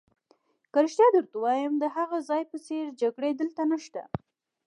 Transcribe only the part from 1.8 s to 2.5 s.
هغه ځای